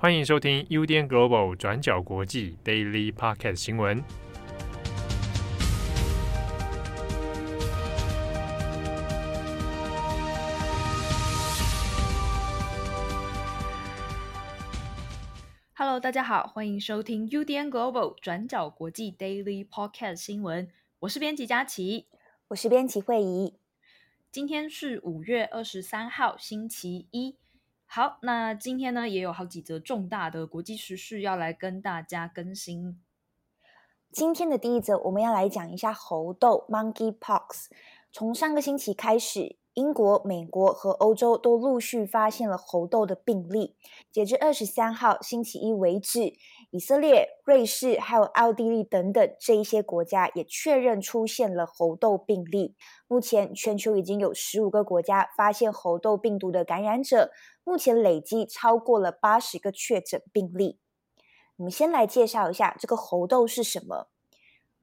[0.00, 4.00] 欢迎收听 UDN Global 转角国际 Daily Podcast 新闻。
[15.74, 20.68] Hello，大家好，欢迎收听 UDN Global 转角国际 Daily Podcast 新闻。
[21.00, 22.06] 我是编辑佳琪，
[22.46, 23.54] 我是编辑慧仪。
[24.30, 27.34] 今天是五月二十三号，星期一。
[27.90, 33.00] 好，那今天呢也有好几则重大的国际时事要来跟大家更新。
[34.12, 37.68] 今天的第一则，我们要来讲一下猴痘 （Monkeypox）。
[38.12, 43.76] 从上个星期开始，英国、美国和欧洲都陆续发现了猴痘的病例。
[44.10, 46.32] 截至二十三号星期一为止，
[46.72, 52.74] 以色列、瑞士还有奥地利等等这一些国家也确认出现了猴痘病例。
[53.06, 57.30] 目前，全球已经有十五个国家发现猴痘病毒的感染者，
[57.62, 60.80] 目前累计超过了八十个确诊病例。
[61.56, 64.08] 我们先来介绍一下这个猴痘是什么。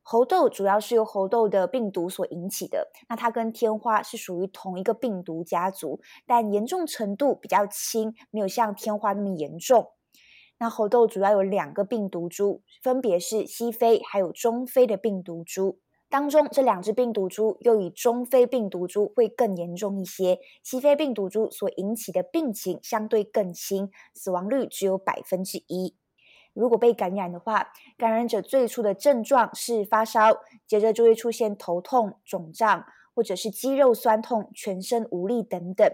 [0.07, 9.87] 猴痘主要是由猴痘的病毒所引起的，那它跟天花是属于同一个病毒家族，但严重程度比较轻，没有像天花那么严重。
[10.59, 25.95] 那猴痘主要有两个病毒株，分别是西非还有中非的病毒株，当中这两只病毒株又以中非病毒株会更严重一些，西非病毒株所引起的病情相对更轻，死亡率只有百分之一。
[26.55, 35.87] 如果被感染的话，感染者最初的症状是发烧，接着就会出现头痛、肿胀，或者是肌肉酸痛、全身无力等等。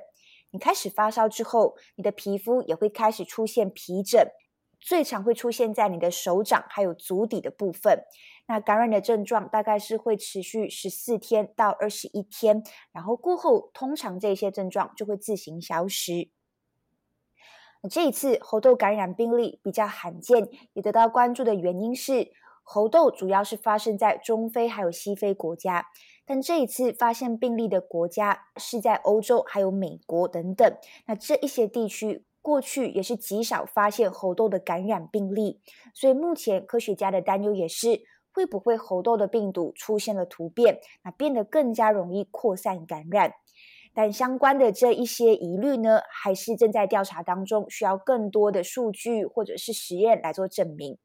[0.52, 4.28] 你开始发烧之后，你的皮肤也会开始出现皮疹，
[4.80, 8.04] 最常会出现在你的手掌还有足底的部分。
[8.48, 16.30] 那感染的症状大概是会持续十四天到二十一天，然后过后通常这些症状就会自行消失。
[17.90, 22.32] 这一次猴痘感染病例比较罕见，也得到关注的原因是，
[22.64, 25.88] 猴痘主要是发生在中非还有西非国家，
[26.26, 30.78] 但这一次发现病例的国家是在欧洲还有美国等等。
[31.08, 35.60] 那这一些地区过去也是极少发现猴痘的感染病例，
[35.94, 43.34] 所以目前科学家的担忧也是，会不会猴痘的病毒出现了突变，那变得更加容易扩散感染。
[43.94, 50.98] 但相关的这一些疑虑呢，还是正在调查当中，需要更多的数据或者是实验来做证明。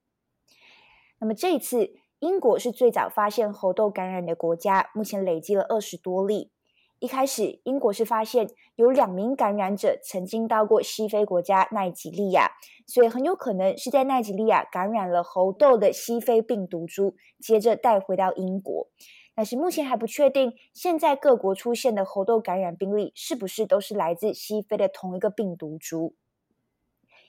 [1.19, 6.51] 那么这一次，英国是最早发现猴痘感染的国家，目前累积了二十多例。
[6.99, 12.53] 一开始，英国是发现有两名感染者曾经到过西非国家奈及利亚，
[12.87, 18.89] 所以很有可能是在奈及利亚感染了猴痘的西非病毒株，接着带回到英国。
[19.37, 26.15] 但是目前还不确定，现在各国出现的猴痘感染病例是不是都是来自西非的同一个病毒株？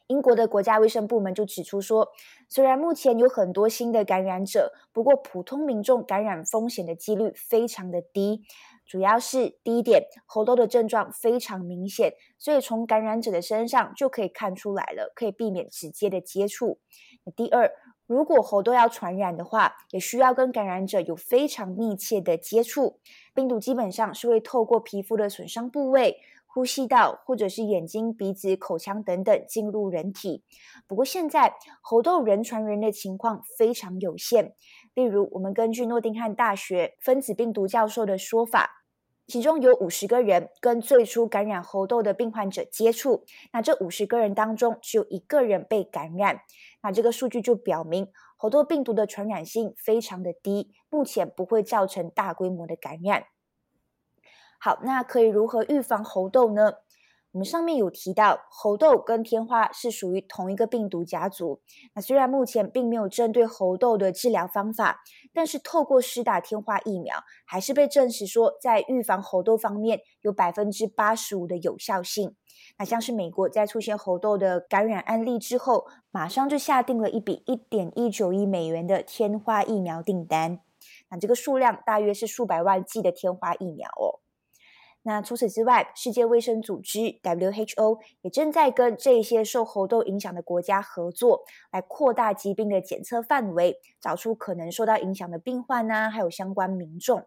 [0.08, 2.08] 英国的国家卫生部门就指出说，
[2.48, 8.44] 虽然目前有很多新的感染者，不过普通民众感染风险的几率非常的低。
[8.86, 16.80] 主要是第一点，猴痘的症状非常明显，所以从感染者的身上就可以看出来了，可以避免直接的接触。
[17.36, 17.70] 第二，
[18.08, 23.00] 如果猴痘要传染的话，也需要跟感染者有非常密切的接触。
[23.36, 30.44] 病毒基本上是会透过皮肤的损伤部位、呼吸道或者是眼睛、鼻子、口腔等等进入人体。
[30.88, 34.56] 不过现在猴痘人传人的情况非常有限。
[34.94, 38.87] 例如，我们根据诺丁汉大学分子病毒教授的说法。
[39.28, 46.42] 其中有五十个人跟最初感染猴痘的病患者接触，那这五十个人当中只有一个人被感染，
[46.82, 53.26] 那这个数据就表明猴痘病毒的传染性非常的低，目前不会造成大规模的感染。
[54.60, 56.76] 好，那可以如何预防猴痘呢？
[57.38, 61.62] 我们上面有提到，猴痘跟天花是属于同一个病毒家族。
[61.94, 65.04] 那虽然目前并没有针对猴痘的治疗方法，
[65.36, 67.16] 但是透过施打天花疫苗，
[67.46, 72.36] 还是被证实说在预防猴痘方面有百分之八十五的有效性。
[72.80, 80.62] 那像是美国在出现猴痘的感染案例之后，马上就下定了一笔一点一九亿美元的天花疫苗订单。
[81.12, 84.26] 那这个数量大约是数百万剂的天花疫苗哦。
[85.04, 97.26] 那除此之外，世界卫生组织 WHO 也正在跟这些受猴痘影响的国家合作，来扩大疾病的检测范围，找出可能受到影响的病患呐，还有相关民众。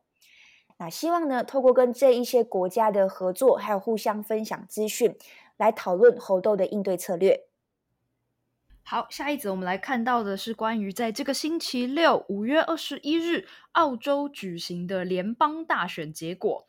[0.78, 5.16] 那希望呢，透过跟这一些国家的合作，还有互相分享资讯，
[5.56, 7.46] 来讨论猴痘的应对策略。
[8.82, 16.66] 好，下一则我们来看到的是关于在这个星期六，五月二十一日，澳洲举行的联邦大选结果。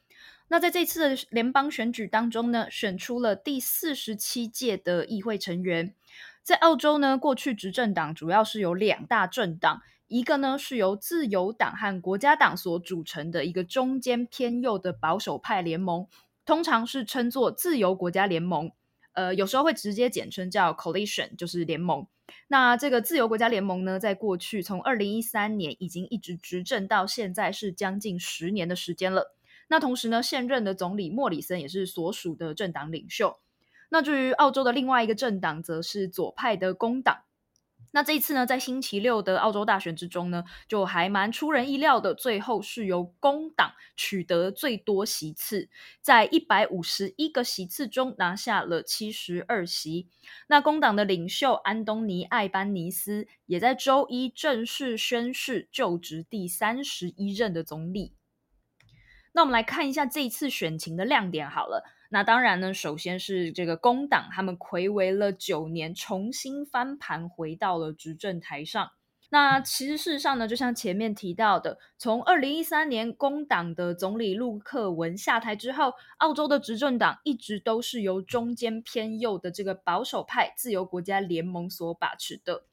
[0.52, 5.96] 那在这次的联邦选举当中呢，选出了第四十七届的议会成员，
[6.44, 16.06] 在澳洲呢，过去执政党主要是由两大政党，一个呢是由自由党和国家党所组成的一个中间偏右的保守派联盟，
[16.46, 18.74] 通常是称作自由国家联盟，
[19.14, 22.06] 呃，有时候会直接简称叫 Coalition，就是联盟。
[22.50, 29.34] 那这个自由国家联盟呢，在过去从二零一三年已经一直执政到现在，是将近十年的时间了。
[29.72, 33.40] 那同时呢，现任的总理莫里森也是所属的政党领袖。
[33.88, 37.22] 那至于澳洲的另外一个政党，则是左派的工党。
[37.94, 45.70] 那这一次呢，在星期六的澳洲大选之中呢，就还蛮出人意料的，最后是由工党取得最多席次，
[46.02, 50.10] 在一百五十一个席次中拿下了七十二席。
[50.48, 58.12] 那工党的领袖安东尼·艾班尼斯也在周一正式宣誓就职第三十一任的总理。
[59.34, 61.84] 那我们来看一下这一次选情的亮点好了。
[62.10, 68.92] 那当然呢，首先是这个工党，他们睽违了九年，重新翻盘，回到了执政台上。
[69.30, 82.66] 那其实事实上呢，就像前面提到的，从二零一三年工党的总理陆克文下台之后，澳洲的执政党一直都是由中间偏右的这个保守派自由国家联盟所把持的。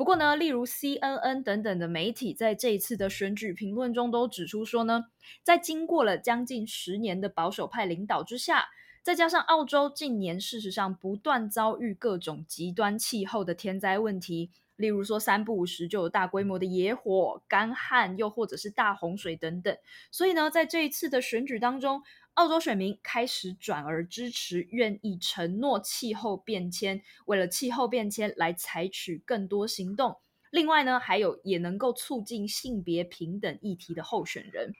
[0.00, 5.04] 不过呢，例如 CNN 等等的媒体在这一次的选举评论中都指出说呢，
[5.42, 8.64] 在经过了将近十年的保守派领导之下，
[9.02, 19.76] 再加上澳洲近年事实上不断遭遇各种极端气候的天灾问题，例如说三不五时就有大规模的野火、干旱，又或者是大洪水等等。
[20.10, 22.00] 所以呢，在这一次的选举当中，
[22.34, 30.16] 澳洲选民开始转而支持愿意承诺气候变迁，为了气候变迁来采取更多行动。
[30.50, 34.72] 另外呢，还有也能够促进性别平等议题的候选人。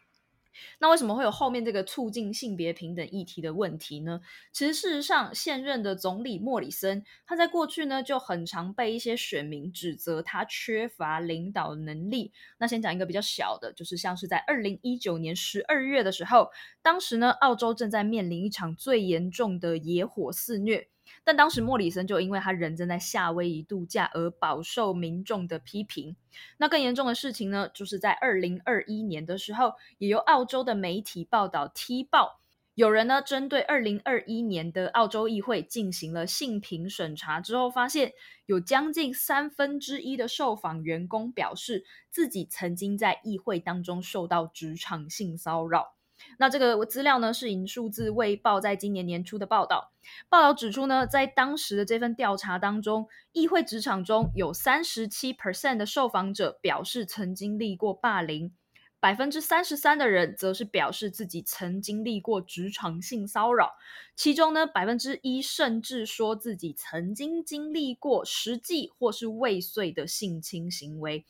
[0.79, 4.21] 那为什么会有后面这个促进性别平等议题的问题呢？
[4.53, 12.33] 其实事实上，现任的总理莫里森，他在过去呢就很常被一些选民指责他缺乏领导能力。
[12.59, 16.51] 那先讲一个比较小的，就是像是在二零一九年十二月的时候，
[16.83, 20.89] 当时呢澳洲正在面临一场最严重的野火肆虐。
[21.23, 26.17] 但当时莫里森就因为他人正在夏威夷度假而饱受民众的批评。
[26.57, 32.41] 那更严重的事情呢，就是在二零二一年的时候，也由澳洲的媒体报道踢爆，
[32.75, 38.13] 有人呢针对二零二一年的澳洲议会进行了性评审查之后，发现
[38.47, 45.95] 有将近三分之一的受访员工表示自己曾经在议会当中受到职场性骚扰。
[46.39, 49.93] 那这个资料呢，是引述自《卫报》在今年年初的报道。
[50.29, 58.53] 报道指出呢，在当时的这份调查当中，议会职场中有三十七 percent 的受访者表示曾经历过霸凌，
[58.99, 63.75] 百分之三十三的人则是表示自己曾经历过职场性骚扰。
[64.17, 71.27] 其中呢，百分之一甚至说自己曾经经历过实际或是未遂的性侵行为，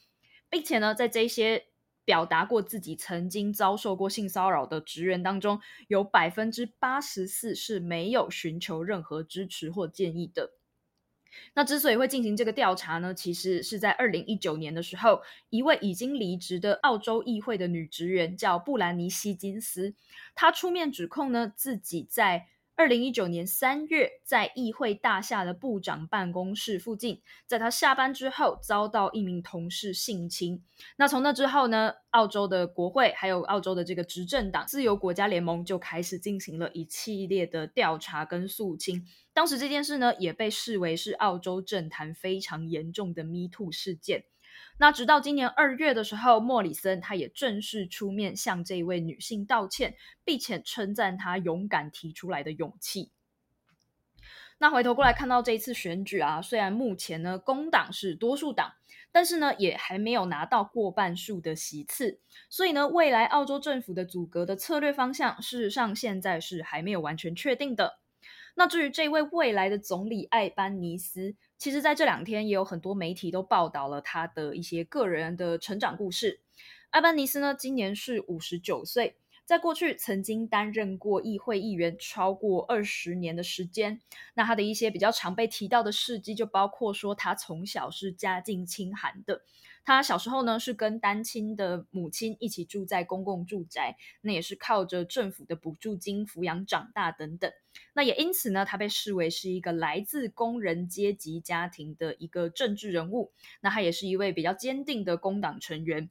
[0.49, 1.67] 并且呢，在这些。
[2.11, 10.55] 表达过自己曾经遭受过性骚扰的职员当中，有百分之八十四是没有寻求任何支持或建议的。
[11.55, 19.95] 那之所以会进行这个调查呢，其实是在二零一九年的时候，一位已经离职的澳洲议会的女职员叫布兰妮·希金斯，
[20.35, 22.49] 她出面指控呢，自己在。
[22.81, 30.65] 二零一九年三月，在议会大厦的部长办公室附近，在他下班之后遭到一名同事性侵。
[30.97, 39.05] 那从那之后呢，澳洲的国会还有澳洲的这个执政党自由国家联盟就开始进行了一系列的调查跟肃清。
[39.35, 44.25] 当时这件事呢，也被视为是澳洲政坛非常严重的 Me Too 事件。
[44.81, 49.95] 那直到今年二月的时候，莫里森他也正式出面向这位女性道歉，
[50.25, 53.13] 并且称赞她勇敢提出来的勇气。
[54.57, 58.73] 那回头过来看到这一次选举啊，虽然目前呢工党是多数党，
[59.13, 62.19] 但是呢也还没有拿到过半数的席次，
[62.49, 68.01] 所以呢未来澳洲政府的组阁的策略方向，事实上现在是还没有完全确定的。
[68.55, 71.35] 那至于这位未来的总理艾班尼斯。
[71.57, 76.41] 其实，在这两天也有很多媒体都报道了他的一些个人的成长故事。
[76.89, 84.01] 艾班尼斯呢，今年是五十九岁，在过去曾经担任过议会议员超过二十年的时间。
[84.33, 89.43] 那他的一些比较常被提到的事迹，就包括说他从小是家境清寒的。
[89.85, 97.51] 他小时候呢，是跟单亲的母亲一起住在公共住宅，那也是靠着政府的补助金抚养长大等等。
[97.95, 103.33] 那也因此呢，他被视为是一个来自工人阶级家庭的一个政治人物。
[103.61, 106.11] 那他也是一位比较坚定的工党成员。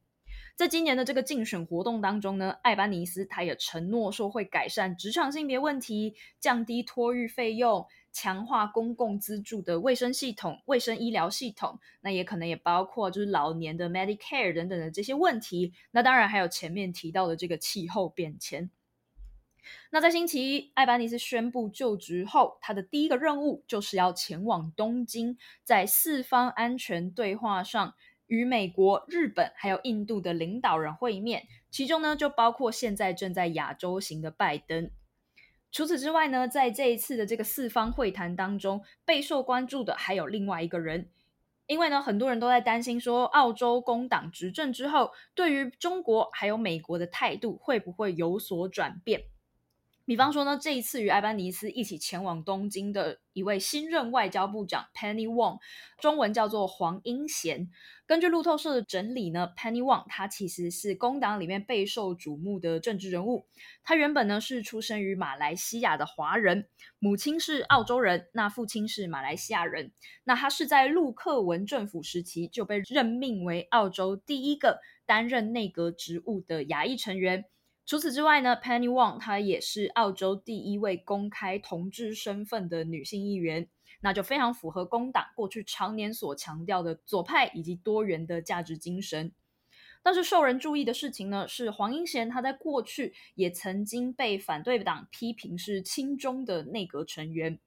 [0.56, 15.74] 在今年的这个竞选活动当中呢，艾班尼斯他也承诺说会改善职场性别问题，降低托育费用，强化公共资助的卫生系统、卫生医疗系统，那也可能也包括就是老年的 Medicare 等等的这些问题。
[15.92, 18.70] 那当然还有前面提到的这个气候变迁。
[19.92, 27.94] 那在星期一，艾班尼斯宣布就职后，他的第一个任务就是要前往东京，在四方安全对话上
[28.26, 34.90] 与美国、日本还有印度的领导人会面，其中呢就包括现在正在亚洲行的拜登。
[35.72, 41.10] 除此之外呢，在这一次的这个四方会谈当中，备受关注的还有另外一个人，
[41.68, 49.26] 因为呢很多人都在担心说，澳洲工党执政之后，对于中国还有美国的态度会不会有所转变。
[50.10, 55.60] 比方说呢，这一次与艾班尼斯一起前往东京的一位新任外交部长 Penny Wong，
[56.00, 57.70] 中文叫做黄英贤。
[58.08, 63.46] 根据路透社的整理呢，Penny Wong 他其实是工党里面备受瞩目的政治人物。
[63.84, 69.92] 他原本呢是出生于马来西亚的华人，母亲是澳洲人，那父亲是马来西亚人。
[70.24, 77.46] 那他是在陆克文政府时期就被任命为澳洲第一个担任内阁职务的亚裔成员。
[77.90, 83.68] 除此之外呢，Penny Wong 她也是澳洲第一位公开同志身份的女性议员，
[84.02, 89.32] 那就非常符合工党过去常年所强调的左派以及多元的价值精神。
[90.04, 97.58] 但是受人注意的事情呢，是黄英贤她在过去也曾经被反对党批评是亲中的内阁成员。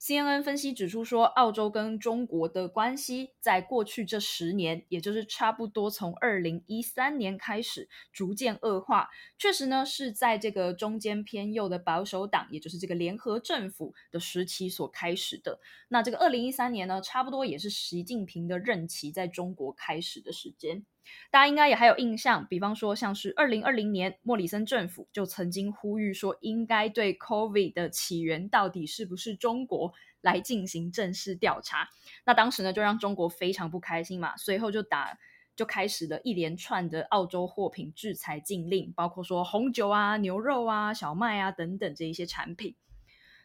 [0.00, 9.08] CNN 分析指出说，澳洲跟中国的关系在过去这十年，也就是差不多从二零一三年开始逐渐恶化。
[9.38, 15.60] 确实呢，是在这个中间偏右的保守党，也就是这个联合政府的时期所开始的。
[15.88, 20.84] 那这个二零一三年呢，差不多也是习近平的任期在中国开始的时间。
[21.30, 31.88] 大家应该也还有印象，比方说像是二零二零年，莫里森政府就曾经呼吁说，应该对 COVID 的起源到底是不是中国来进行正式调查。
[32.24, 35.18] 那当时呢，就让中国非常不开心嘛，随后就打
[35.56, 42.74] 就开始了一连串的澳洲货品制裁禁令，包括说红酒啊、牛肉啊、小麦啊等等这一些产品。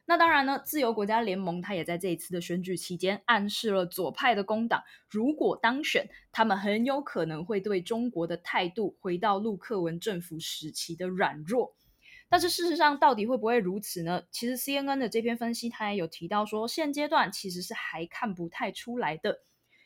[0.08, 11.76] 那当然呢，自由国家联盟他也在这一次的选举期间暗示了左派的工党，如果当选，他们很有可能会对中国的态度回到陆克文政府时期的软弱。
[12.28, 14.24] 但是事实上，到底会不会如此呢？
[14.32, 19.42] 其实 CNN 的这篇分析，他也有提到说，现阶段其实是还看不太出来的，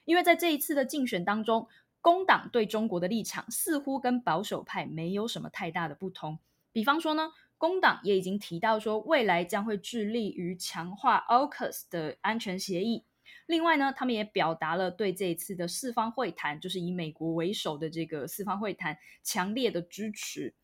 [0.05, 1.67] 因为在这一次的竞选当中，
[2.01, 6.39] 工党对中国的立场似乎跟保守派没有什么太大的不同。
[6.71, 13.03] 比方说呢，工党也已经提到说，未来将会致力于强化 AUKUS 的安全协议。
[13.45, 20.55] 另外呢，他们也表达了对这一次的四方会谈，就是以美国为首的这个四方会谈，强烈的支持。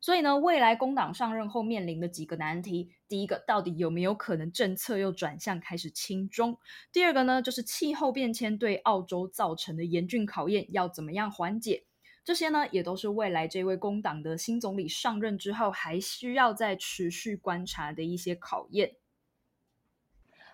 [0.00, 6.56] 所以呢，未来工党上任后面临的几个难题：第一个，到底有没有可能政策又转向开始亲中？
[6.92, 11.87] 第二个呢，就是气候变迁对澳洲造成的严峻考验要怎么样缓解？
[12.28, 18.96] 这些呢，也都是未来这位工党的新总理上任之后，还需要再持续观察的一些考验。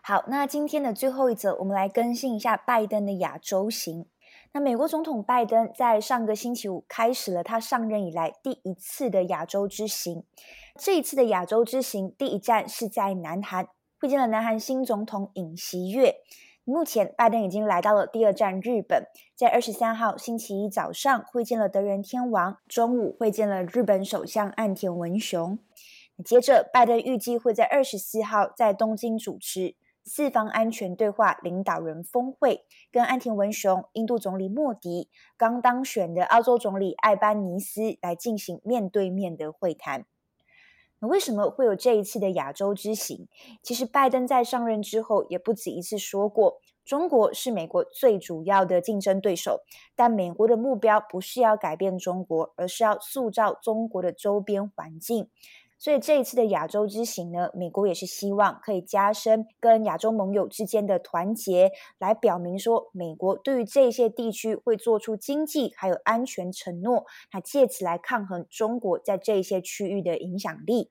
[0.01, 4.07] 好，那今天的最后一则，我们来更新一下拜登的亚洲行。
[4.53, 10.23] 那美国总统拜登在上个星期五开始了他上任以来第一次的亚洲之行。
[10.79, 13.67] 这一次的亚洲之行，第一站是在南韩，
[13.99, 16.15] 会见了南韩新总统尹锡悦。
[16.67, 19.07] 目前，拜登已经来到了第二站日本，
[19.37, 25.59] 在二十三号星期一早上会见了德仁天王，中午会见了日本首相岸田文雄。
[26.25, 40.07] 接着，拜登预计会在二十四号在东京主持四方安全对话领导人峰会，跟岸田文雄、印度总理莫迪、刚当选的澳洲总理艾班尼斯来进行面对面的会谈。
[41.09, 43.29] 为什么会有这一次的亚洲之行？
[43.63, 49.61] 其实，拜登在上任之后也不止一次说过，中国是美国最主要的竞争对手，
[49.97, 55.29] 但美国的目标不是要改变中国，而是要塑造中国的周边环境。
[55.77, 70.91] 所以，这一次的亚洲之行呢，美国也是希望可以加深跟亚洲盟友之间的团结，来表明说，美国对于这些地区会做出经济还有安全承诺，那借此来抗衡中国在这些区域的影响力。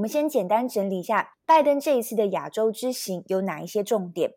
[0.00, 4.32] 我们先简单整理一下拜登这一次的亚洲之行有哪一些重点。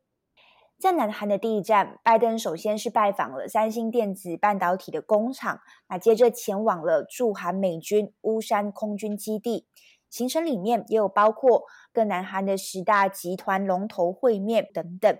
[0.77, 9.65] 在南韩的第一站，拜登首先是拜访了三星电子半导体的工厂，那接着前往了驻韩美军乌山空军基地。
[10.09, 15.17] 行程里面也有包括跟南韩的十大集团龙头会面等等。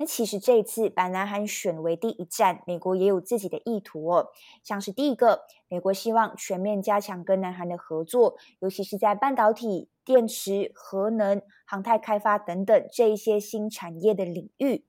[0.00, 4.28] 那其实这一次把南韩选为第一站，美国也有自己的意图哦。
[4.62, 14.84] 像是第一个，美国希望全面加强跟南韩的合作，尤其是在半导体、电池、核能、航太开发等等这一些新产业的领域。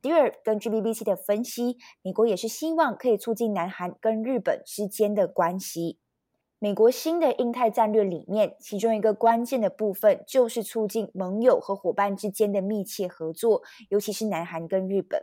[0.00, 5.98] 第二，根据 BBC 的分析，美国也是希望可以促进南韩跟日本之间的关系。
[6.64, 15.20] 美国新的印太战略里面，其中一个关键的部分就是促进盟友和伙伴之间的密切合作，尤其是南韩跟日本。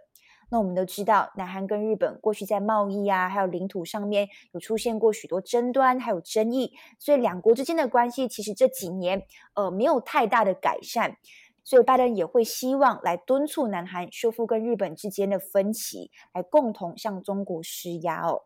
[0.51, 11.17] 那我们都知道，南韩跟日本过去在贸易啊，还有领土上面有出现过许多争端，还有争议，所以两国之间的关系其实这几年呃没有太大的改善。
[11.63, 18.43] 所以拜登也会希望来敦促南韩修复跟日本之间的分歧，来共同向中国施压哦。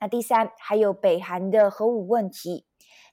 [0.00, 2.66] 那第三，还有北韩的核武问题。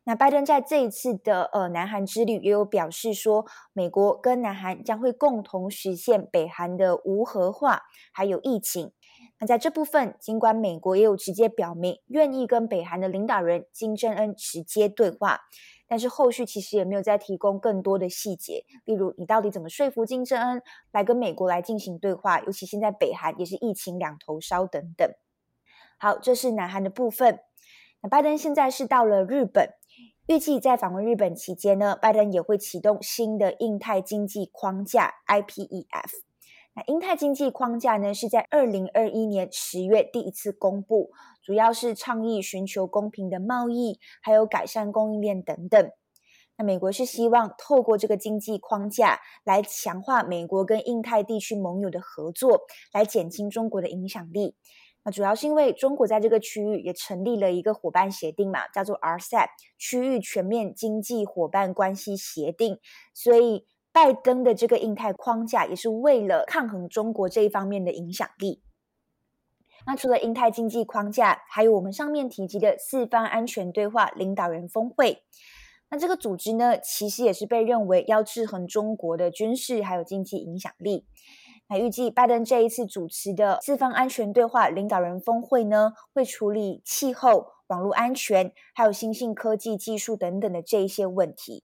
[0.04, 8.92] 那拜登在这一次的呃南韩之旅也有表示说，美国跟南韩将会共同实现北韩的无核化，还有疫情。
[9.40, 15.42] 那在这部分，尽管美国也有直接表明愿意跟北韩的领导人金正恩直接对话，
[15.88, 25.08] 但是后续其实也没有再提供更多的细节，例如你到底怎么说服金正恩来跟美国来进行对话，尤其现在北韩也是疫情两头烧等等。
[26.02, 27.42] 好，这是南韩的部分。
[28.02, 29.70] 那拜登现在是到了日本，
[30.26, 36.10] 预计在访问日本期间呢，拜登也会启动新的印太经济框架 （IPEF）。
[36.74, 41.12] 那印太经济框架呢，是在二零二一年十月第一次公布，
[41.44, 45.92] 主要是倡议寻求公平的贸易，还有改善供应链等等。
[46.58, 54.56] 那美国是希望透过这个经济框架来强化美国跟印太地区盟友的合作，来减轻中国的影响力。
[55.04, 62.78] 那主要是因为中国在这个区域也成立了一个伙伴协定嘛，叫做 RCEP 区域全面经济伙伴关系协定，
[63.14, 68.62] 所以拜登的这个印太框架也是为了抗衡中国这一方面的影响力。
[69.88, 75.24] 那除了印太经济框架，还有我们上面提及的四方安全对话领导人峰会，
[75.90, 81.08] 那这个组织呢，其实也是被认为要制衡中国的军事还有经济影响力。
[81.72, 91.64] 还预计拜登这一次主持的四方安全对话领导人峰会呢，会处理气候、网络安全，还有新兴科技技术等等的这一些问题。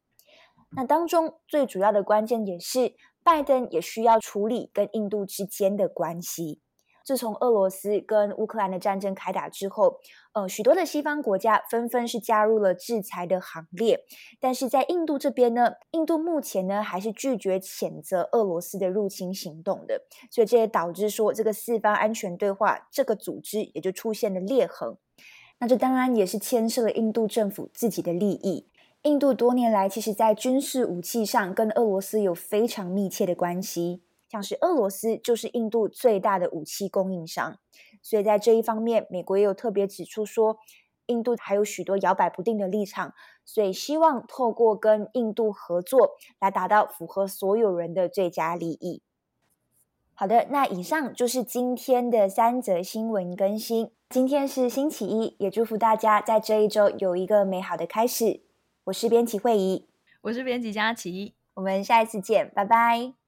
[0.70, 6.62] 那当中最主要的关键也是，拜登也需要处理跟印度之间的关系。
[7.08, 10.02] 自从俄罗斯跟乌克兰的战争开打之后，
[10.34, 14.02] 呃，许多的西方国家纷纷是加入了制裁的行列。
[14.42, 24.98] 但是在印度这边呢，印度目前呢还是拒绝谴责俄罗斯的入侵行动的，所以这也导致说这个四方安全对话这个组织也就出现了裂痕。
[25.60, 28.68] 那这当然也是牵涉了印度政府自己的利益。
[29.04, 34.02] 印度多年来其实在军事武器上跟俄罗斯有非常密切的关系。
[34.30, 37.60] 像是俄罗斯就是印度最大的武器供应商，
[38.02, 40.58] 所以在这一方面，美国也有特别指出说，
[41.06, 43.14] 印度还有许多摇摆不定的立场，
[43.46, 49.02] 所以希望透过跟印度合作，来达到符合所有人的最佳利益。
[50.14, 53.92] 好的，那以上就是今天的三则新闻更新。
[54.10, 58.42] 今天是星期一，也祝福大家在这一周有一个美好的开始。
[58.86, 59.88] 我是编辑惠仪，
[60.22, 63.27] 我是编辑佳琪，我们下一次见，拜拜。